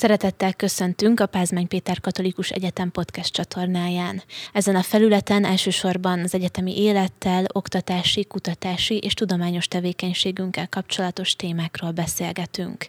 Szeretettel 0.00 0.54
köszöntünk 0.54 1.20
a 1.20 1.26
Pázmány 1.26 1.68
Péter 1.68 2.00
Katolikus 2.00 2.50
Egyetem 2.50 2.90
podcast 2.90 3.32
csatornáján. 3.32 4.22
Ezen 4.52 4.76
a 4.76 4.82
felületen 4.82 5.44
elsősorban 5.44 6.20
az 6.20 6.34
egyetemi 6.34 6.82
élettel, 6.82 7.44
oktatási, 7.52 8.24
kutatási 8.24 8.98
és 8.98 9.14
tudományos 9.14 9.68
tevékenységünkkel 9.68 10.68
kapcsolatos 10.68 11.36
témákról 11.36 11.90
beszélgetünk. 11.90 12.86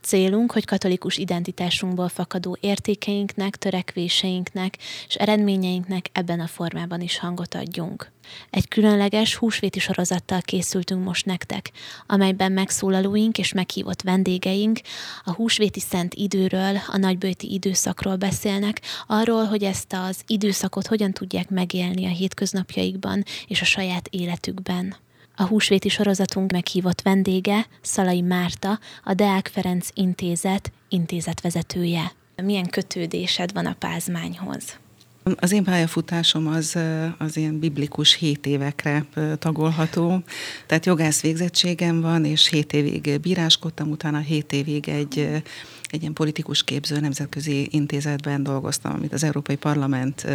Célunk, 0.00 0.52
hogy 0.52 0.64
katolikus 0.64 1.16
identitásunkból 1.16 2.08
fakadó 2.08 2.56
értékeinknek, 2.60 3.56
törekvéseinknek 3.56 4.76
és 5.08 5.14
eredményeinknek 5.14 6.06
ebben 6.12 6.40
a 6.40 6.46
formában 6.46 7.00
is 7.00 7.18
hangot 7.18 7.54
adjunk. 7.54 8.10
Egy 8.50 8.68
különleges 8.68 9.34
húsvéti 9.34 9.78
sorozattal 9.78 10.40
készültünk 10.40 11.04
most 11.04 11.26
nektek, 11.26 11.70
amelyben 12.06 12.52
megszólalóink 12.52 13.38
és 13.38 13.52
meghívott 13.52 14.02
vendégeink 14.02 14.80
a 15.24 15.32
húsvéti 15.32 15.80
szent 15.80 16.14
időről, 16.14 16.76
a 16.86 16.96
nagybőti 16.96 17.52
időszakról 17.52 18.16
beszélnek, 18.16 18.80
arról, 19.06 19.44
hogy 19.44 19.62
ezt 19.62 19.92
az 19.92 20.22
időszakot 20.26 20.86
hogyan 20.86 21.12
tudják 21.12 21.50
megélni 21.50 22.06
a 22.06 22.10
hétköznapjaikban 22.10 23.22
és 23.46 23.60
a 23.60 23.64
saját 23.64 24.08
életükben. 24.08 24.96
A 25.36 25.42
húsvéti 25.42 25.88
sorozatunk 25.88 26.52
meghívott 26.52 27.02
vendége 27.02 27.66
Szalai 27.80 28.20
Márta, 28.20 28.78
a 29.04 29.14
Deák 29.14 29.48
Ferenc 29.52 29.88
Intézet 29.94 30.72
intézetvezetője. 30.88 32.12
Milyen 32.42 32.66
kötődésed 32.66 33.52
van 33.52 33.66
a 33.66 33.76
pázmányhoz? 33.78 34.78
Az 35.22 35.52
én 35.52 35.64
pályafutásom 35.64 36.46
az, 36.46 36.78
az 37.18 37.36
ilyen 37.36 37.58
biblikus 37.58 38.14
hét 38.14 38.46
évekre 38.46 39.04
tagolható. 39.38 40.22
Tehát 40.66 40.86
jogász 40.86 41.20
végzettségem 41.20 42.00
van, 42.00 42.24
és 42.24 42.48
hét 42.48 42.72
évig 42.72 43.20
bíráskodtam, 43.20 43.90
utána 43.90 44.18
hét 44.18 44.52
évig 44.52 44.88
egy 44.88 45.42
egy 45.90 46.00
ilyen 46.00 46.12
politikus 46.12 46.64
képző 46.64 47.00
nemzetközi 47.00 47.68
intézetben 47.70 48.42
dolgoztam, 48.42 48.92
amit 48.92 49.12
az 49.12 49.22
Európai 49.22 49.56
Parlament 49.56 50.26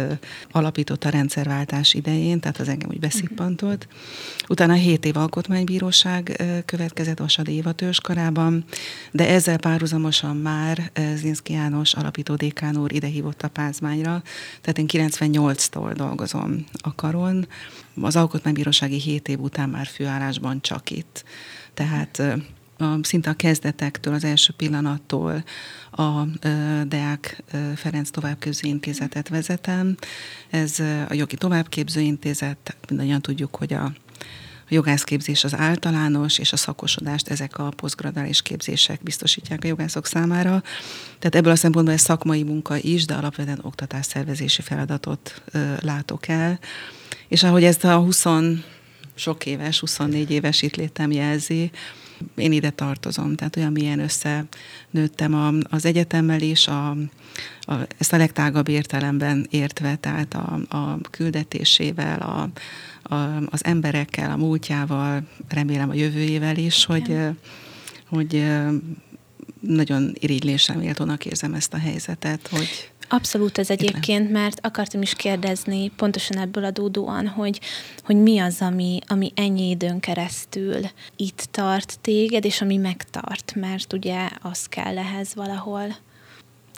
alapított 0.50 1.04
a 1.04 1.08
rendszerváltás 1.08 1.94
idején, 1.94 2.40
tehát 2.40 2.58
az 2.58 2.68
engem 2.68 2.88
úgy 2.88 3.00
beszippantott. 3.00 3.88
Utána 4.48 4.72
7 4.72 5.04
év 5.04 5.16
alkotmánybíróság 5.16 6.42
következett 6.64 7.18
Vasadi 7.18 7.52
Éva 7.52 7.74
karában, 8.02 8.64
de 9.10 9.28
ezzel 9.28 9.58
párhuzamosan 9.58 10.36
már 10.36 10.90
Zinszki 11.14 11.52
János 11.52 11.94
alapító 11.94 12.34
dékán 12.34 12.76
úr 12.76 12.92
idehívott 12.92 13.42
a 13.42 13.48
pázmányra, 13.48 14.22
tehát 14.60 14.78
én 14.78 14.86
98-tól 14.88 15.92
dolgozom 15.96 16.64
a 16.82 16.94
karon, 16.94 17.46
az 18.00 18.16
alkotmánybírósági 18.16 19.00
7 19.00 19.28
év 19.28 19.40
után 19.40 19.68
már 19.68 19.86
főállásban 19.86 20.60
csak 20.60 20.90
itt. 20.90 21.24
Tehát 21.74 22.22
a, 22.78 23.04
szinte 23.04 23.30
a 23.30 23.34
kezdetektől, 23.34 24.14
az 24.14 24.24
első 24.24 24.52
pillanattól 24.56 25.44
a 25.90 26.22
Deák 26.86 27.42
Ferenc 27.74 28.10
Továbbképző 28.10 28.68
Intézetet 28.68 29.28
vezetem. 29.28 29.96
Ez 30.50 30.78
a 31.08 31.14
Jogi 31.14 31.36
Továbbképző 31.36 32.00
Intézet, 32.00 32.76
mindannyian 32.88 33.22
tudjuk, 33.22 33.56
hogy 33.56 33.72
a 33.72 33.92
a 34.68 34.74
jogászképzés 34.74 35.44
az 35.44 35.54
általános, 35.54 36.38
és 36.38 36.52
a 36.52 36.56
szakosodást 36.56 37.28
ezek 37.28 37.58
a 37.58 37.68
posztgradális 37.76 38.42
képzések 38.42 39.02
biztosítják 39.02 39.64
a 39.64 39.66
jogászok 39.66 40.06
számára. 40.06 40.62
Tehát 41.18 41.34
ebből 41.34 41.52
a 41.52 41.56
szempontból 41.56 41.94
ez 41.94 42.00
szakmai 42.00 42.42
munka 42.42 42.76
is, 42.76 43.04
de 43.04 43.14
alapvetően 43.14 43.58
oktatásszervezési 43.62 44.62
feladatot 44.62 45.42
ö, 45.52 45.74
látok 45.80 46.28
el. 46.28 46.58
És 47.28 47.42
ahogy 47.42 47.64
ezt 47.64 47.84
a 47.84 47.96
20 47.96 48.24
sok 49.14 49.46
éves, 49.46 49.80
24 49.80 50.30
éves 50.30 50.62
itt 50.62 50.76
létem 50.76 51.12
jelzi, 51.12 51.70
én 52.34 52.52
ide 52.52 52.70
tartozom, 52.70 53.34
tehát 53.34 53.56
olyan 53.56 53.72
milyen 53.72 53.98
összenőttem 53.98 55.34
a, 55.34 55.52
az 55.70 55.84
egyetemmel 55.84 56.40
is, 56.40 56.68
a, 56.68 56.90
a, 57.60 57.74
ezt 57.98 58.12
a 58.12 58.16
legtágabb 58.16 58.68
értelemben 58.68 59.46
értve, 59.50 59.96
tehát 59.96 60.34
a, 60.34 60.76
a 60.76 60.98
küldetésével, 61.10 62.20
a, 62.20 62.48
a, 63.14 63.42
az 63.50 63.64
emberekkel, 63.64 64.30
a 64.30 64.36
múltjával, 64.36 65.22
remélem 65.48 65.90
a 65.90 65.94
jövőjével 65.94 66.56
is, 66.56 66.84
hogy, 66.84 67.16
hogy 68.08 68.44
nagyon 69.60 70.12
irigylésem 70.14 70.78
méltónak 70.78 71.24
érzem 71.24 71.54
ezt 71.54 71.74
a 71.74 71.78
helyzetet, 71.78 72.48
hogy 72.48 72.90
Abszolút 73.08 73.58
ez 73.58 73.70
egyébként, 73.70 74.30
mert 74.30 74.66
akartam 74.66 75.02
is 75.02 75.14
kérdezni 75.14 75.88
pontosan 75.88 76.38
ebből 76.38 76.64
adódóan, 76.64 77.28
hogy, 77.28 77.60
hogy 78.04 78.16
mi 78.16 78.38
az, 78.38 78.60
ami, 78.60 78.98
ami 79.06 79.32
ennyi 79.34 79.68
időn 79.68 80.00
keresztül 80.00 80.80
itt 81.16 81.48
tart 81.50 81.98
téged, 82.00 82.44
és 82.44 82.60
ami 82.60 82.76
megtart, 82.76 83.54
mert 83.54 83.92
ugye 83.92 84.28
az 84.42 84.66
kell 84.66 84.98
ehhez 84.98 85.34
valahol. 85.34 85.96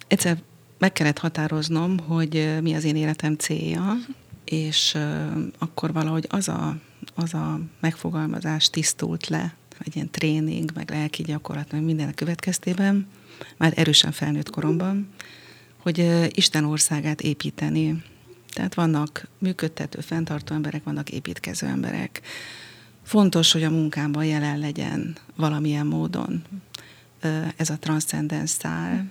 Egyszer 0.07 0.39
meg 0.79 0.93
kellett 0.93 1.19
határoznom, 1.19 1.99
hogy 1.99 2.59
mi 2.63 2.75
az 2.75 2.85
én 2.85 2.97
életem 2.97 3.35
célja, 3.35 3.97
és 4.45 4.97
akkor 5.59 5.93
valahogy 5.93 6.27
az 6.29 6.49
a, 6.49 6.77
az 7.15 7.35
a 7.35 7.61
megfogalmazás 7.81 8.71
tisztult 8.71 9.29
le, 9.29 9.55
egy 9.85 9.95
ilyen 9.95 10.11
tréning, 10.11 10.71
meg 10.75 10.91
lelki 10.91 11.23
gyakorlat, 11.23 11.73
meg 11.73 11.83
minden 11.83 12.15
következtében, 12.15 13.07
már 13.57 13.73
erősen 13.77 14.13
felnőtt 14.13 14.51
koromban, 14.51 15.09
hogy 15.89 16.31
Isten 16.37 16.65
országát 16.65 17.21
építeni. 17.21 18.03
Tehát 18.53 18.75
vannak 18.75 19.29
működtető, 19.39 20.01
fenntartó 20.01 20.55
emberek, 20.55 20.85
vannak 20.85 21.11
építkező 21.11 21.67
emberek. 21.67 22.21
Fontos, 23.03 23.53
hogy 23.53 23.63
a 23.63 23.71
munkámban 23.71 24.25
jelen 24.25 24.59
legyen 24.59 25.17
valamilyen 25.37 25.87
módon 25.87 26.43
ez 27.57 27.71
a 27.71 27.79
transzcendens 27.79 28.51
szál. 28.51 29.07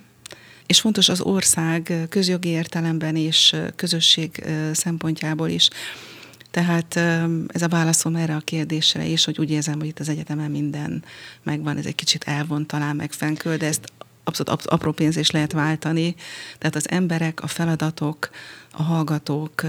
És 0.66 0.80
fontos 0.80 1.08
az 1.08 1.20
ország 1.20 2.06
közjogi 2.08 2.48
értelemben 2.48 3.16
és 3.16 3.56
közösség 3.76 4.44
szempontjából 4.72 5.48
is. 5.48 5.68
Tehát 6.50 6.96
ez 7.46 7.62
a 7.62 7.68
válaszom 7.68 8.16
erre 8.16 8.34
a 8.34 8.40
kérdésre 8.40 9.06
is, 9.06 9.24
hogy 9.24 9.38
úgy 9.38 9.50
érzem, 9.50 9.78
hogy 9.78 9.88
itt 9.88 9.98
az 9.98 10.08
egyetemen 10.08 10.50
minden 10.50 11.04
megvan, 11.42 11.76
ez 11.76 11.86
egy 11.86 11.94
kicsit 11.94 12.24
elvont 12.24 12.66
talán 12.66 12.96
meg 12.96 13.12
fenköl, 13.12 13.56
de 13.56 13.66
ezt 13.66 13.92
abszolút 14.28 14.66
apró 14.66 14.92
pénz 14.92 15.30
lehet 15.30 15.52
váltani. 15.52 16.14
Tehát 16.58 16.76
az 16.76 16.90
emberek, 16.90 17.42
a 17.42 17.46
feladatok, 17.46 18.30
a 18.72 18.82
hallgatók, 18.82 19.62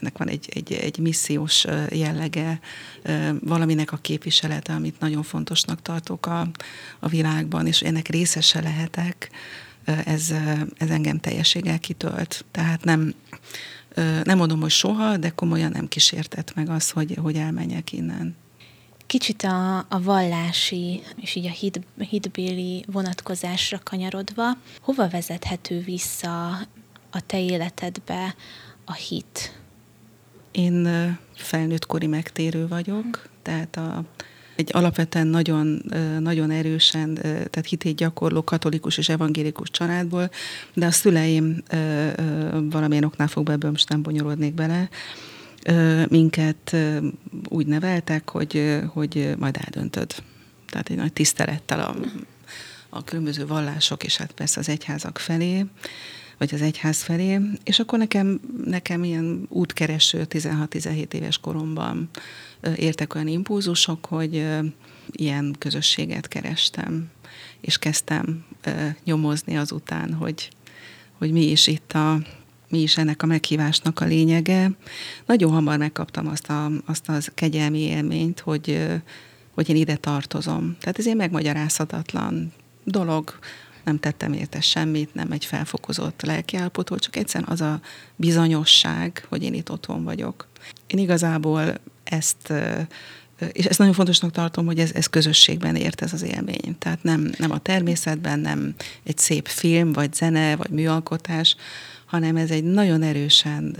ennek 0.00 0.18
van 0.18 0.28
egy, 0.28 0.48
egy, 0.54 0.72
egy 0.72 0.98
missziós 0.98 1.64
jellege, 1.88 2.60
valaminek 3.40 3.92
a 3.92 3.96
képviselete, 3.96 4.72
amit 4.72 5.00
nagyon 5.00 5.22
fontosnak 5.22 5.82
tartok 5.82 6.26
a, 6.26 6.48
a 6.98 7.08
világban, 7.08 7.66
és 7.66 7.80
ennek 7.80 8.08
részese 8.08 8.60
lehetek, 8.60 9.30
ez, 10.04 10.34
ez 10.76 10.90
engem 10.90 11.20
teljességgel 11.20 11.78
kitölt. 11.78 12.44
Tehát 12.50 12.84
nem, 12.84 13.14
nem 14.24 14.36
mondom, 14.36 14.60
hogy 14.60 14.70
soha, 14.70 15.16
de 15.16 15.28
komolyan 15.28 15.70
nem 15.70 15.88
kísértett 15.88 16.54
meg 16.54 16.68
az, 16.68 16.90
hogy, 16.90 17.18
hogy 17.22 17.36
elmenjek 17.36 17.92
innen. 17.92 18.36
Kicsit 19.08 19.42
a, 19.42 19.78
a 19.78 20.02
vallási 20.02 21.02
és 21.16 21.34
így 21.34 21.46
a 21.46 21.50
hit, 21.50 21.80
hitbéli 21.98 22.84
vonatkozásra 22.92 23.80
kanyarodva, 23.82 24.56
hova 24.80 25.08
vezethető 25.08 25.80
vissza 25.80 26.48
a 27.10 27.26
te 27.26 27.40
életedbe 27.40 28.34
a 28.84 28.92
hit? 28.92 29.60
Én 30.50 30.88
felnőtt 31.34 31.86
kori 31.86 32.06
megtérő 32.06 32.68
vagyok, 32.68 33.28
tehát 33.42 33.76
a, 33.76 34.04
egy 34.56 34.70
alapvetően 34.72 35.26
nagyon, 35.26 35.82
nagyon 36.18 36.50
erősen, 36.50 37.14
tehát 37.24 37.66
hitét 37.68 37.96
gyakorló 37.96 38.44
katolikus 38.44 38.98
és 38.98 39.08
evangélikus 39.08 39.70
családból, 39.70 40.30
de 40.74 40.86
a 40.86 40.90
szüleim 40.90 41.62
valamilyen 42.70 43.04
oknál 43.04 43.28
fogva 43.28 43.52
ebből 43.52 43.70
most 43.70 43.88
nem 43.88 44.02
bonyolódnék 44.02 44.54
bele, 44.54 44.88
minket 46.08 46.76
úgy 47.48 47.66
neveltek, 47.66 48.30
hogy, 48.30 48.80
hogy 48.92 49.34
majd 49.38 49.56
eldöntöd. 49.64 50.14
Tehát 50.66 50.88
egy 50.88 50.96
nagy 50.96 51.12
tisztelettel 51.12 51.80
a, 51.80 51.96
a 52.88 53.04
különböző 53.04 53.46
vallások, 53.46 54.04
és 54.04 54.16
hát 54.16 54.32
persze 54.32 54.60
az 54.60 54.68
egyházak 54.68 55.18
felé, 55.18 55.64
vagy 56.38 56.54
az 56.54 56.62
egyház 56.62 57.02
felé, 57.02 57.40
és 57.64 57.78
akkor 57.78 57.98
nekem, 57.98 58.40
nekem 58.64 59.04
ilyen 59.04 59.46
útkereső 59.48 60.26
16-17 60.30 61.12
éves 61.12 61.38
koromban 61.38 62.08
értek 62.76 63.14
olyan 63.14 63.28
impulzusok, 63.28 64.06
hogy 64.06 64.46
ilyen 65.10 65.56
közösséget 65.58 66.28
kerestem, 66.28 67.10
és 67.60 67.78
kezdtem 67.78 68.44
nyomozni 69.04 69.56
azután, 69.56 70.14
hogy, 70.14 70.50
hogy 71.12 71.32
mi 71.32 71.44
is 71.50 71.66
itt 71.66 71.92
a, 71.92 72.20
mi 72.68 72.78
is 72.82 72.96
ennek 72.96 73.22
a 73.22 73.26
meghívásnak 73.26 74.00
a 74.00 74.04
lényege. 74.04 74.70
Nagyon 75.26 75.52
hamar 75.52 75.78
megkaptam 75.78 76.26
azt, 76.26 76.48
a, 76.48 76.70
azt 76.86 77.08
az 77.08 77.30
kegyelmi 77.34 77.80
élményt, 77.80 78.40
hogy, 78.40 78.88
hogy 79.54 79.68
én 79.68 79.76
ide 79.76 79.96
tartozom. 79.96 80.76
Tehát 80.80 80.98
ez 80.98 81.06
egy 81.06 81.16
megmagyarázhatatlan 81.16 82.52
dolog, 82.84 83.38
nem 83.84 83.98
tettem 83.98 84.32
érte 84.32 84.60
semmit, 84.60 85.14
nem 85.14 85.32
egy 85.32 85.44
felfokozott 85.44 86.22
lelkiállapotról, 86.22 86.98
csak 86.98 87.16
egyszerűen 87.16 87.50
az 87.50 87.60
a 87.60 87.80
bizonyosság, 88.16 89.26
hogy 89.28 89.42
én 89.42 89.54
itt 89.54 89.70
otthon 89.70 90.04
vagyok. 90.04 90.48
Én 90.86 90.98
igazából 90.98 91.74
ezt 92.04 92.52
és 93.52 93.64
ezt 93.64 93.78
nagyon 93.78 93.94
fontosnak 93.94 94.30
tartom, 94.30 94.66
hogy 94.66 94.78
ez, 94.78 94.92
ez 94.92 95.06
közösségben 95.06 95.76
ért 95.76 96.02
ez 96.02 96.12
az 96.12 96.22
élmény. 96.22 96.76
Tehát 96.78 97.02
nem, 97.02 97.30
nem 97.38 97.50
a 97.50 97.58
természetben, 97.58 98.38
nem 98.38 98.74
egy 99.04 99.18
szép 99.18 99.46
film, 99.46 99.92
vagy 99.92 100.14
zene, 100.14 100.56
vagy 100.56 100.70
műalkotás, 100.70 101.56
hanem 102.08 102.36
ez 102.36 102.50
egy 102.50 102.64
nagyon 102.64 103.02
erősen 103.02 103.76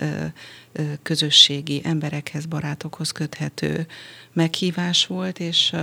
közösségi, 1.03 1.81
emberekhez, 1.85 2.47
barátokhoz 2.47 3.11
köthető 3.11 3.87
meghívás 4.33 5.07
volt, 5.07 5.41
és 5.41 5.75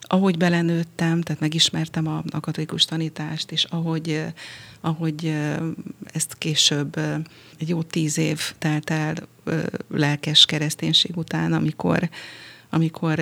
ahogy 0.00 0.36
belenőttem, 0.36 1.20
tehát 1.20 1.40
megismertem 1.40 2.06
a, 2.06 2.22
a 2.30 2.40
katolikus 2.40 2.84
tanítást, 2.84 3.52
és 3.52 3.64
ahogy, 3.64 4.24
ahogy 4.80 5.34
ezt 6.12 6.34
később 6.38 6.96
egy 7.58 7.68
jó 7.68 7.82
tíz 7.82 8.18
év 8.18 8.52
telt 8.58 8.90
el 8.90 9.14
lelkes 9.90 10.44
kereszténység 10.44 11.16
után, 11.16 11.52
amikor 11.52 12.08
amikor 12.74 13.20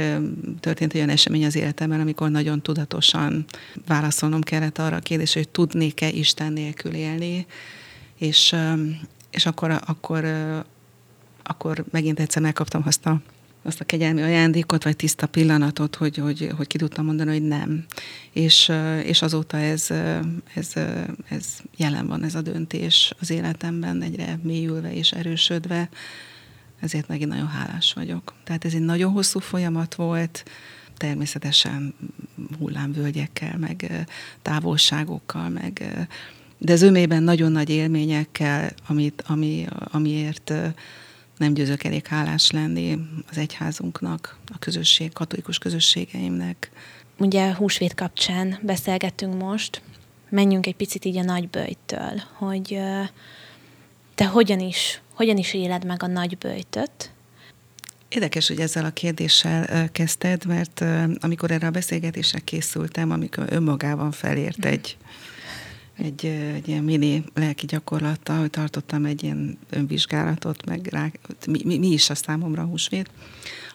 történt 0.61 0.95
olyan 0.95 1.09
esemény 1.09 1.45
az 1.45 1.57
életemben, 1.57 2.01
amikor 2.01 2.31
nagyon 2.31 2.63
tudatosan 2.63 3.45
válaszolnom 3.87 4.41
kellett 4.41 4.79
arra 4.79 4.97
a 4.97 5.01
kérdésre, 5.01 5.41
hogy 5.41 5.49
tudnék-e 5.49 6.09
Isten 6.09 6.53
nélkül 6.53 6.95
élni, 6.95 7.47
és, 8.21 8.57
és 9.31 9.47
akkor, 9.47 9.81
akkor, 9.87 10.25
akkor 11.43 11.85
megint 11.91 12.21
egyszer 12.21 12.43
megkaptam 12.43 12.83
azt 12.85 13.07
a, 13.07 13.21
azt 13.63 13.81
a 13.81 13.85
kegyelmi 13.85 14.23
ajándékot, 14.23 14.85
vagy 14.85 14.97
tiszta 14.97 15.27
pillanatot, 15.27 15.95
hogy, 15.95 16.17
hogy, 16.17 16.53
hogy 16.57 16.67
ki 16.67 16.79
tudtam 16.79 17.05
mondani, 17.05 17.31
hogy 17.31 17.43
nem. 17.43 17.85
És, 18.33 18.73
és 19.05 19.23
azóta 19.23 19.57
ez, 19.57 19.91
ez, 20.55 20.73
ez 21.29 21.59
jelen 21.77 22.07
van, 22.07 22.23
ez 22.25 22.35
a 22.35 22.41
döntés 22.41 23.15
az 23.21 23.31
életemben, 23.31 24.03
egyre 24.03 24.39
mélyülve 24.43 24.95
és 24.95 25.13
erősödve, 25.13 25.89
ezért 26.81 27.09
megint 27.09 27.31
nagyon 27.31 27.49
hálás 27.49 27.93
vagyok. 27.93 28.35
Tehát 28.45 28.65
ez 28.65 28.75
egy 28.75 28.85
nagyon 28.85 29.13
hosszú 29.13 29.39
folyamat 29.39 29.95
volt, 29.95 30.45
természetesen 30.97 31.95
hullámvölgyekkel, 32.59 33.59
meg 33.59 34.07
távolságokkal, 34.43 35.49
meg 35.49 36.07
de 36.62 36.77
zömében 36.77 37.23
nagyon 37.23 37.53
nagy 37.53 37.71
élményekkel, 37.71 38.71
amit, 38.87 39.23
ami, 39.27 39.67
amiért 39.85 40.53
nem 41.37 41.55
győzök 41.55 41.85
elég 41.85 42.07
hálás 42.07 42.51
lenni 42.51 42.99
az 43.31 43.39
egyházunknak, 43.39 44.39
a 44.53 44.59
közösség, 44.59 45.12
katolikus 45.12 45.59
közösségeimnek. 45.59 46.71
Ugye 47.19 47.55
húsvét 47.55 47.95
kapcsán 47.95 48.59
beszélgettünk 48.62 49.43
most, 49.43 49.83
menjünk 50.29 50.67
egy 50.67 50.77
picit 50.77 51.05
így 51.05 51.17
a 51.17 51.23
nagybőjtől, 51.23 52.23
hogy 52.33 52.79
te 54.15 54.27
hogyan 54.27 54.61
is, 54.61 55.01
hogyan 55.15 55.37
is 55.37 55.55
éled 55.55 55.85
meg 55.85 56.03
a 56.03 56.07
nagybőjtöt, 56.07 57.12
Érdekes, 58.09 58.49
hogy 58.49 58.61
ezzel 58.61 58.85
a 58.85 58.91
kérdéssel 58.91 59.91
kezdted, 59.93 60.47
mert 60.47 60.85
amikor 61.21 61.51
erre 61.51 61.67
a 61.67 61.71
beszélgetésre 61.71 62.39
készültem, 62.39 63.11
amikor 63.11 63.45
önmagában 63.49 64.11
felért 64.11 64.65
egy 64.65 64.97
egy, 66.02 66.26
egy 66.26 66.69
ilyen 66.69 66.85
mini 66.85 67.25
lelki 67.35 67.67
gyakorlattal, 67.67 68.38
hogy 68.38 68.50
tartottam 68.50 69.05
egy 69.05 69.23
ilyen 69.23 69.58
önvizsgálatot, 69.70 70.67
meg 70.67 70.87
rá, 70.87 71.11
mi, 71.47 71.61
mi, 71.64 71.79
mi 71.79 71.87
is 71.88 72.11
a 72.11 72.14
számomra 72.14 72.62
a 72.62 72.67
húsvét. 72.67 73.11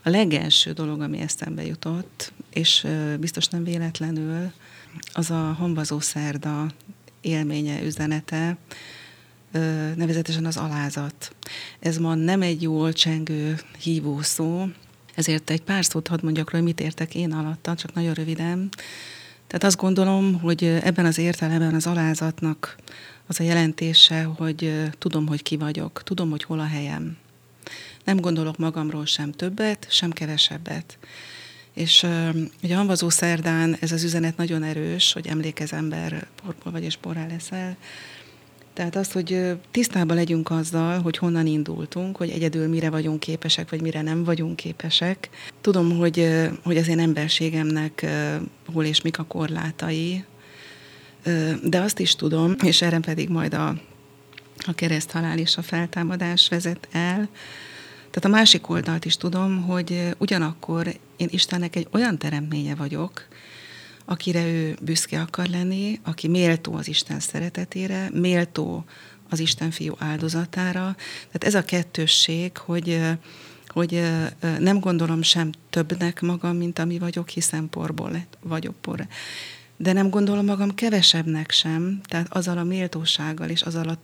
A 0.03 0.09
legelső 0.09 0.71
dolog, 0.71 1.01
ami 1.01 1.19
eszembe 1.19 1.65
jutott, 1.65 2.33
és 2.53 2.87
biztos 3.19 3.47
nem 3.47 3.63
véletlenül, 3.63 4.51
az 5.13 5.29
a 5.31 5.55
hambazó 5.57 5.99
szerda 5.99 6.71
élménye, 7.21 7.83
üzenete, 7.83 8.57
nevezetesen 9.95 10.45
az 10.45 10.57
alázat. 10.57 11.35
Ez 11.79 11.97
ma 11.97 12.15
nem 12.15 12.41
egy 12.41 12.61
jól 12.61 12.93
csengő 12.93 13.59
hívó 13.79 14.21
szó, 14.21 14.65
ezért 15.15 15.49
egy 15.49 15.61
pár 15.61 15.85
szót 15.85 16.07
hadd 16.07 16.23
mondjak 16.23 16.49
hogy 16.49 16.63
mit 16.63 16.79
értek 16.79 17.15
én 17.15 17.31
alatta, 17.31 17.75
csak 17.75 17.93
nagyon 17.93 18.13
röviden. 18.13 18.69
Tehát 19.47 19.63
azt 19.63 19.77
gondolom, 19.77 20.39
hogy 20.39 20.63
ebben 20.63 21.05
az 21.05 21.17
értelemben 21.17 21.73
az 21.73 21.87
alázatnak 21.87 22.75
az 23.27 23.39
a 23.39 23.43
jelentése, 23.43 24.23
hogy 24.23 24.89
tudom, 24.97 25.27
hogy 25.27 25.43
ki 25.43 25.57
vagyok, 25.57 26.03
tudom, 26.03 26.29
hogy 26.29 26.43
hol 26.43 26.59
a 26.59 26.65
helyem. 26.65 27.17
Nem 28.03 28.19
gondolok 28.19 28.57
magamról 28.57 29.05
sem 29.05 29.31
többet, 29.31 29.87
sem 29.89 30.11
kevesebbet. 30.11 30.97
És 31.73 32.05
ugye 32.63 32.75
Hanvazó 32.75 33.09
szerdán 33.09 33.77
ez 33.79 33.91
az 33.91 34.03
üzenet 34.03 34.37
nagyon 34.37 34.63
erős, 34.63 35.13
hogy 35.13 35.27
emlékez 35.27 35.73
ember, 35.73 36.27
porból 36.43 36.71
vagy 36.71 36.83
és 36.83 36.95
porrá 36.95 37.27
leszel, 37.27 37.77
tehát 38.75 38.95
az, 38.95 39.11
hogy 39.11 39.57
tisztában 39.71 40.15
legyünk 40.15 40.49
azzal, 40.49 41.01
hogy 41.01 41.17
honnan 41.17 41.47
indultunk, 41.47 42.17
hogy 42.17 42.29
egyedül 42.29 42.67
mire 42.67 42.89
vagyunk 42.89 43.19
képesek, 43.19 43.69
vagy 43.69 43.81
mire 43.81 44.01
nem 44.01 44.23
vagyunk 44.23 44.55
képesek. 44.55 45.29
Tudom, 45.61 45.97
hogy, 45.97 46.29
hogy 46.63 46.77
az 46.77 46.87
én 46.87 46.99
emberségemnek 46.99 48.05
hol 48.73 48.85
és 48.85 49.01
mik 49.01 49.19
a 49.19 49.23
korlátai, 49.23 50.23
de 51.63 51.79
azt 51.79 51.99
is 51.99 52.15
tudom, 52.15 52.55
és 52.63 52.81
erre 52.81 52.99
pedig 52.99 53.29
majd 53.29 53.53
a, 53.53 53.67
a 54.65 54.73
kereszthalál 54.75 55.37
és 55.37 55.57
a 55.57 55.61
feltámadás 55.61 56.49
vezet 56.49 56.87
el, 56.91 57.29
tehát 58.11 58.25
a 58.25 58.39
másik 58.39 58.69
oldalt 58.69 59.05
is 59.05 59.17
tudom, 59.17 59.61
hogy 59.61 60.15
ugyanakkor 60.17 60.87
én 61.17 61.27
Istennek 61.31 61.75
egy 61.75 61.87
olyan 61.91 62.17
teremtménye 62.17 62.75
vagyok, 62.75 63.27
akire 64.05 64.45
ő 64.45 64.77
büszke 64.81 65.21
akar 65.21 65.47
lenni, 65.47 65.99
aki 66.03 66.27
méltó 66.27 66.73
az 66.73 66.87
Isten 66.87 67.19
szeretetére, 67.19 68.09
méltó 68.13 68.85
az 69.29 69.39
Isten 69.39 69.71
fiú 69.71 69.93
áldozatára. 69.97 70.95
Tehát 71.31 71.43
ez 71.43 71.55
a 71.55 71.63
kettősség, 71.63 72.57
hogy 72.57 73.01
hogy 73.75 74.03
nem 74.59 74.79
gondolom 74.79 75.21
sem 75.21 75.49
többnek 75.69 76.21
magam, 76.21 76.57
mint 76.57 76.79
ami 76.79 76.99
vagyok, 76.99 77.29
hiszen 77.29 77.69
porból 77.69 78.25
vagyok 78.41 78.75
por. 78.81 79.07
De 79.77 79.93
nem 79.93 80.09
gondolom 80.09 80.45
magam 80.45 80.75
kevesebbnek 80.75 81.51
sem, 81.51 82.01
tehát 82.03 82.33
azzal 82.33 82.57
a 82.57 82.63
méltósággal 82.63 83.49
és 83.49 83.61
azzal 83.61 83.89
a, 83.89 83.97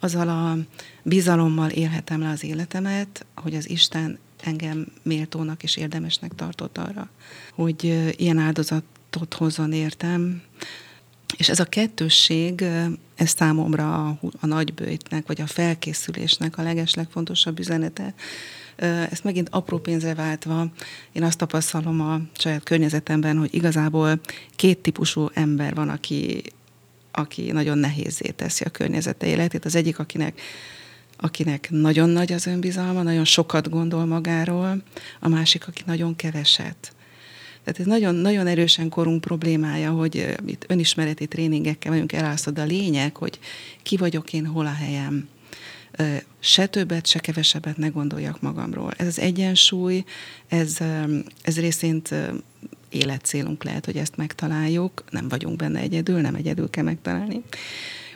azzal 0.00 0.28
a 0.28 0.56
bizalommal 1.02 1.70
élhetem 1.70 2.20
le 2.20 2.28
az 2.28 2.44
életemet, 2.44 3.26
hogy 3.34 3.54
az 3.54 3.68
Isten 3.70 4.18
engem 4.42 4.86
méltónak 5.02 5.62
és 5.62 5.76
érdemesnek 5.76 6.34
tartott 6.34 6.78
arra, 6.78 7.10
hogy 7.54 8.12
ilyen 8.16 8.38
áldozat 8.38 8.84
ártot 9.16 9.34
hozzon 9.34 9.72
értem. 9.72 10.42
És 11.36 11.48
ez 11.48 11.60
a 11.60 11.64
kettősség, 11.64 12.64
ez 13.14 13.30
számomra 13.30 14.06
a, 14.06 14.18
a 14.40 14.46
nagybőjtnek, 14.46 15.26
vagy 15.26 15.40
a 15.40 15.46
felkészülésnek 15.46 16.58
a 16.58 16.62
legeslegfontosabb 16.62 17.58
üzenete. 17.58 18.14
Ezt 19.10 19.24
megint 19.24 19.48
apró 19.50 19.78
pénzre 19.78 20.14
váltva, 20.14 20.66
én 21.12 21.22
azt 21.22 21.38
tapasztalom 21.38 22.00
a 22.00 22.20
saját 22.32 22.62
környezetemben, 22.62 23.38
hogy 23.38 23.54
igazából 23.54 24.20
két 24.56 24.78
típusú 24.78 25.28
ember 25.34 25.74
van, 25.74 25.88
aki, 25.88 26.42
aki 27.10 27.52
nagyon 27.52 27.78
nehézé 27.78 28.30
teszi 28.30 28.64
a 28.64 28.70
környezete 28.70 29.26
életét. 29.26 29.64
Az 29.64 29.74
egyik, 29.74 29.98
akinek 29.98 30.40
akinek 31.16 31.70
nagyon 31.70 32.08
nagy 32.08 32.32
az 32.32 32.46
önbizalma, 32.46 33.02
nagyon 33.02 33.24
sokat 33.24 33.70
gondol 33.70 34.04
magáról, 34.04 34.82
a 35.20 35.28
másik, 35.28 35.68
aki 35.68 35.82
nagyon 35.86 36.16
keveset. 36.16 36.94
Tehát 37.64 37.80
ez 37.80 37.86
nagyon, 37.86 38.14
nagyon 38.14 38.46
erősen 38.46 38.88
korunk 38.88 39.20
problémája, 39.20 39.90
hogy 39.90 40.34
itt 40.46 40.64
önismereti 40.68 41.26
tréningekkel 41.26 41.92
vagyunk 41.92 42.12
elászott, 42.12 42.54
de 42.54 42.60
a 42.60 42.64
lényeg, 42.64 43.16
hogy 43.16 43.38
ki 43.82 43.96
vagyok 43.96 44.32
én, 44.32 44.46
hol 44.46 44.66
a 44.66 44.72
helyem. 44.72 45.28
Se 46.40 46.66
többet, 46.66 47.06
se 47.06 47.18
kevesebbet 47.18 47.76
ne 47.76 47.88
gondoljak 47.88 48.40
magamról. 48.40 48.92
Ez 48.96 49.06
az 49.06 49.18
egyensúly, 49.18 50.04
ez, 50.48 50.78
ez 51.42 51.60
részint 51.60 52.14
életcélunk 52.88 53.64
lehet, 53.64 53.84
hogy 53.84 53.96
ezt 53.96 54.16
megtaláljuk, 54.16 55.04
nem 55.10 55.28
vagyunk 55.28 55.56
benne 55.56 55.80
egyedül, 55.80 56.20
nem 56.20 56.34
egyedül 56.34 56.70
kell 56.70 56.84
megtalálni. 56.84 57.42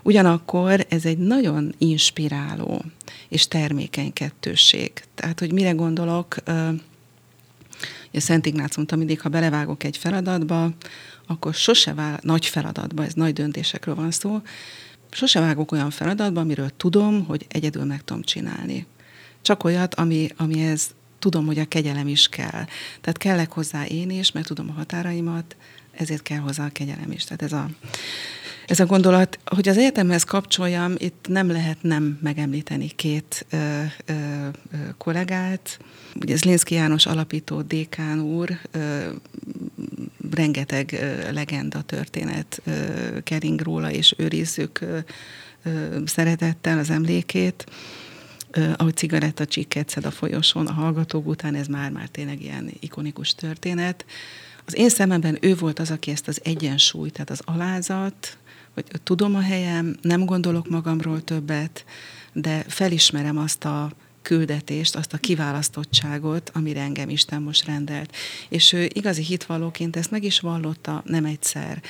Ugyanakkor 0.03 0.87
ez 0.89 1.05
egy 1.05 1.19
nagyon 1.19 1.75
inspiráló 1.79 2.85
és 3.29 3.49
termékeny 3.49 4.13
kettősség. 4.13 4.93
Tehát, 5.15 5.39
hogy 5.41 5.53
mire 5.53 5.71
gondolok, 5.71 6.37
Ugye 8.09 8.21
Szent 8.21 8.47
Ignác 8.47 8.77
mondta 8.77 8.97
mindig, 8.97 9.21
ha 9.21 9.29
belevágok 9.29 9.85
egy 9.85 9.97
feladatba, 9.97 10.71
akkor 11.27 11.55
sose 11.55 11.95
vál, 11.95 12.19
nagy 12.23 12.47
feladatba, 12.47 13.05
ez 13.05 13.15
nagy 13.15 13.33
döntésekről 13.33 13.95
van 13.95 14.11
szó, 14.11 14.41
sose 15.11 15.41
vágok 15.41 15.73
olyan 15.73 15.91
feladatba, 15.91 16.41
amiről 16.41 16.71
tudom, 16.77 17.25
hogy 17.25 17.47
egyedül 17.49 17.85
meg 17.85 18.05
tudom 18.05 18.23
csinálni. 18.23 18.87
Csak 19.43 19.65
olyat, 19.65 19.95
ami, 19.95 20.29
amihez 20.37 20.95
tudom, 21.19 21.47
hogy 21.47 21.59
a 21.59 21.65
kegyelem 21.65 22.09
is 22.09 22.29
kell. 22.29 22.65
Tehát 23.01 23.17
kellek 23.19 23.53
hozzá 23.53 23.85
én 23.85 24.11
is, 24.11 24.33
mert 24.33 24.47
tudom 24.47 24.69
a 24.71 24.73
határaimat, 24.73 25.57
ezért 25.93 26.23
kell 26.23 26.39
hozzá 26.39 26.65
a 26.65 26.71
kegyelem 26.73 27.11
is. 27.11 27.25
Tehát 27.25 27.43
ez 27.43 27.53
a, 27.53 27.69
ez 28.67 28.81
a 28.81 28.87
gondolat, 28.87 29.39
hogy 29.45 29.69
az 29.69 29.79
egyetemhez 29.79 30.25
kapcsoljam, 30.25 30.95
itt 30.99 31.27
nem 31.29 31.51
lehet 31.51 31.83
nem 31.83 32.19
megemlíteni 32.23 32.89
két 32.89 33.47
ö, 33.51 33.57
ö, 34.05 34.13
ö, 34.73 34.77
kollégát. 34.99 35.79
Ugye 36.21 36.37
Zlinszki 36.37 36.75
János 36.75 37.07
alapító 37.07 37.63
dékán 37.63 38.21
úr, 38.21 38.59
ö, 38.71 39.11
rengeteg 40.31 40.99
ö, 41.01 41.33
legenda 41.33 41.83
történet 41.83 42.61
ö, 42.65 42.73
kering 43.23 43.61
róla, 43.61 43.91
és 43.91 44.15
őrizzük 44.17 44.81
ö, 44.81 44.99
ö, 45.63 45.99
szeretettel 46.05 46.79
az 46.79 46.91
emlékét. 46.91 47.67
ahogy 48.77 48.97
cigaretta 48.97 49.45
szed 49.87 50.05
a 50.05 50.11
folyosón 50.11 50.67
a 50.67 50.73
hallgatók 50.73 51.27
után, 51.27 51.55
ez 51.55 51.67
már-már 51.67 52.09
tényleg 52.09 52.43
ilyen 52.43 52.71
ikonikus 52.81 53.35
történet. 53.35 54.05
Az 54.71 54.77
én 54.77 54.89
szememben 54.89 55.39
ő 55.41 55.55
volt 55.55 55.79
az, 55.79 55.91
aki 55.91 56.11
ezt 56.11 56.29
az 56.29 56.41
egyensúlyt, 56.45 57.13
tehát 57.13 57.31
az 57.31 57.41
alázat, 57.45 58.39
hogy 58.75 58.85
tudom 59.03 59.35
a 59.35 59.41
helyem, 59.41 59.97
nem 60.03 60.25
gondolok 60.25 60.69
magamról 60.69 61.25
többet, 61.25 61.85
de 62.33 62.65
felismerem 62.69 63.39
azt 63.39 63.65
a 63.65 63.93
küldetést, 64.23 64.97
azt 64.97 65.13
a 65.13 65.19
kiválasztottságot, 65.19 66.51
amire 66.55 66.81
engem 66.81 67.09
Isten 67.09 67.43
most 67.43 67.65
rendelt. 67.65 68.17
És 68.49 68.73
ő 68.73 68.91
igazi 68.93 69.23
hitvallóként 69.23 69.97
ezt 69.97 70.11
meg 70.11 70.25
is 70.25 70.41
vallotta 70.41 71.03
nem 71.07 71.25
egyszer. 71.25 71.83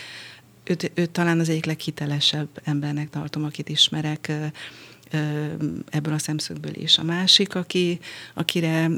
Őt, 0.65 0.91
őt 0.95 1.11
talán 1.11 1.41
az 1.41 1.49
egyik 1.49 1.65
leghitelesebb 1.65 2.49
embernek 2.65 3.11
tartom, 3.11 3.45
akit 3.45 3.69
ismerek 3.69 4.33
ebből 5.91 6.15
a 6.15 6.19
szemszögből 6.19 6.75
is. 6.75 6.99
A 6.99 7.03
másik, 7.03 7.55
aki, 7.55 7.99
akire 8.35 8.91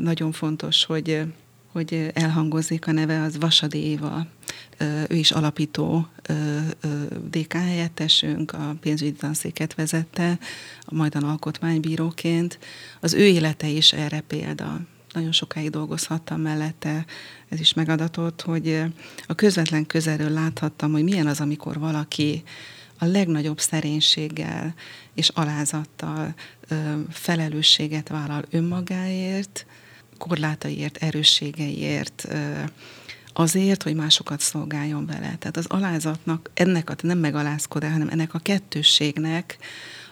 nagyon 0.00 0.32
fontos, 0.32 0.84
hogy 0.84 1.22
hogy 1.78 2.10
elhangozik 2.14 2.86
a 2.86 2.92
neve, 2.92 3.22
az 3.22 3.38
Vasadi 3.38 3.78
Éva. 3.78 4.26
Ő 5.08 5.14
is 5.14 5.30
alapító 5.30 6.06
DK 7.30 7.52
helyettesünk, 7.52 8.52
a 8.52 8.76
pénzügyi 8.80 9.12
tanszéket 9.12 9.74
vezette, 9.74 10.38
majdan 10.88 11.22
alkotmánybíróként. 11.22 12.58
Az 13.00 13.14
ő 13.14 13.26
élete 13.26 13.68
is 13.68 13.92
erre 13.92 14.20
példa. 14.20 14.80
Nagyon 15.12 15.32
sokáig 15.32 15.70
dolgozhattam 15.70 16.40
mellette, 16.40 17.04
ez 17.48 17.60
is 17.60 17.74
megadatott, 17.74 18.42
hogy 18.42 18.82
a 19.26 19.34
közvetlen 19.34 19.86
közelről 19.86 20.30
láthattam, 20.30 20.92
hogy 20.92 21.02
milyen 21.02 21.26
az, 21.26 21.40
amikor 21.40 21.78
valaki 21.78 22.42
a 22.98 23.04
legnagyobb 23.04 23.60
szerénységgel 23.60 24.74
és 25.14 25.28
alázattal 25.28 26.34
felelősséget 27.10 28.08
vállal 28.08 28.44
önmagáért, 28.50 29.66
korlátaiért, 30.18 30.96
erősségeiért, 30.96 32.28
azért, 33.32 33.82
hogy 33.82 33.94
másokat 33.94 34.40
szolgáljon 34.40 35.06
vele. 35.06 35.36
Tehát 35.38 35.56
az 35.56 35.66
alázatnak, 35.66 36.50
ennek 36.54 36.90
a 36.90 36.94
nem 37.00 37.18
megalázkodás, 37.18 37.92
hanem 37.92 38.08
ennek 38.08 38.34
a 38.34 38.38
kettősségnek 38.38 39.58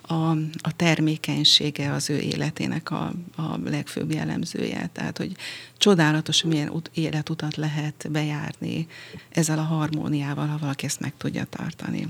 a, 0.03 0.31
a 0.61 0.77
termékenysége 0.77 1.93
az 1.93 2.11
ő 2.11 2.19
életének 2.19 2.91
a, 2.91 3.13
a 3.37 3.59
legfőbb 3.65 4.13
jellemzője. 4.13 4.91
Tehát, 4.93 5.19
hogy 5.19 5.37
csodálatos, 5.79 6.43
milyen 6.43 6.69
ut, 6.69 6.91
életutat 6.95 7.57
lehet 7.57 8.07
bejárni 8.11 8.87
ezzel 9.31 9.59
a 9.59 9.63
harmóniával, 9.63 10.47
ha 10.47 10.59
valaki 10.59 10.87
ezt 10.87 11.01
meg 11.01 11.13
tudja 11.17 11.45
tartani. 11.45 12.09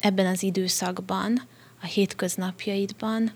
Ebben 0.00 0.26
az 0.26 0.42
időszakban, 0.42 1.42
a 1.80 1.86
hétköznapjaidban, 1.86 3.32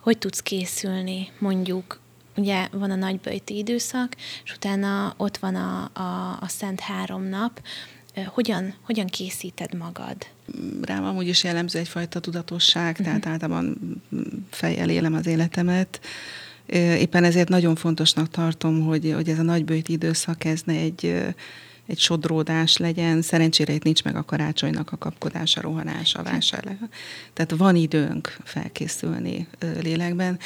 hogy 0.00 0.18
tudsz 0.18 0.40
készülni 0.40 1.28
mondjuk 1.38 1.99
ugye 2.36 2.68
van 2.72 2.90
a 2.90 2.94
nagyböjti 2.94 3.56
időszak, 3.56 4.16
és 4.44 4.52
utána 4.54 5.14
ott 5.16 5.36
van 5.36 5.54
a, 5.54 5.90
a, 5.92 6.38
a 6.40 6.48
Szent 6.48 6.80
Három 6.80 7.22
nap. 7.22 7.62
Hogyan, 8.26 8.74
hogyan 8.82 9.06
készíted 9.06 9.74
magad? 9.74 10.16
Rám 10.82 11.04
amúgy 11.04 11.28
is 11.28 11.44
jellemző 11.44 11.78
egyfajta 11.78 12.20
tudatosság, 12.20 12.90
uh-huh. 12.90 13.06
tehát 13.06 13.26
általában 13.26 13.76
fejjel 14.50 14.90
élem 14.90 15.14
az 15.14 15.26
életemet. 15.26 16.00
Éppen 16.76 17.24
ezért 17.24 17.48
nagyon 17.48 17.74
fontosnak 17.74 18.28
tartom, 18.28 18.84
hogy, 18.84 19.12
hogy 19.14 19.28
ez 19.28 19.38
a 19.38 19.42
nagybőti 19.42 19.92
időszak 19.92 20.44
ez 20.44 20.62
ne 20.64 20.74
egy, 20.74 21.24
egy 21.86 21.98
sodródás 21.98 22.76
legyen. 22.76 23.22
Szerencsére 23.22 23.72
itt 23.72 23.82
nincs 23.82 24.04
meg 24.04 24.16
a 24.16 24.24
karácsonynak 24.24 24.92
a 24.92 24.96
kapkodása, 24.96 25.60
rohanása, 25.60 26.22
vásárlás. 26.22 26.76
Tehát 27.32 27.54
van 27.56 27.76
időnk 27.76 28.36
felkészülni 28.44 29.46
lélekben. 29.80 30.38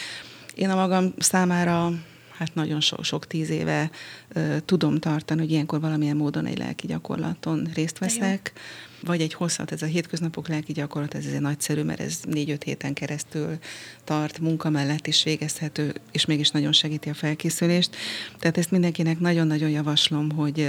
Én 0.54 0.70
a 0.70 0.74
magam 0.74 1.14
számára 1.18 1.92
hát 2.36 2.54
nagyon 2.54 2.80
sok, 2.80 3.04
sok 3.04 3.26
tíz 3.26 3.50
éve 3.50 3.90
uh, 4.34 4.56
tudom 4.64 4.98
tartani, 4.98 5.40
hogy 5.40 5.50
ilyenkor 5.50 5.80
valamilyen 5.80 6.16
módon 6.16 6.46
egy 6.46 6.58
lelki 6.58 6.86
gyakorlaton 6.86 7.70
részt 7.74 7.98
veszek, 7.98 8.52
vagy 9.00 9.20
egy 9.20 9.34
hosszat, 9.34 9.72
ez 9.72 9.82
a 9.82 9.86
hétköznapok 9.86 10.48
lelki 10.48 10.72
gyakorlat, 10.72 11.14
ez 11.14 11.26
azért 11.26 11.40
nagyszerű, 11.40 11.82
mert 11.82 12.00
ez 12.00 12.20
négy-öt 12.24 12.62
héten 12.62 12.92
keresztül 12.92 13.58
tart, 14.04 14.38
munka 14.38 14.70
mellett 14.70 15.06
is 15.06 15.22
végezhető, 15.22 15.94
és 16.12 16.24
mégis 16.24 16.50
nagyon 16.50 16.72
segíti 16.72 17.08
a 17.08 17.14
felkészülést. 17.14 17.96
Tehát 18.38 18.58
ezt 18.58 18.70
mindenkinek 18.70 19.18
nagyon-nagyon 19.18 19.70
javaslom, 19.70 20.30
hogy 20.30 20.68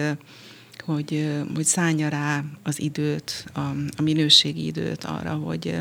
hogy, 0.85 1.29
hogy 1.55 1.65
szánja 1.65 2.07
rá 2.07 2.43
az 2.63 2.79
időt, 2.79 3.45
a, 3.53 3.59
a 3.97 4.01
minőségi 4.01 4.65
időt 4.65 5.03
arra, 5.03 5.33
hogy 5.33 5.77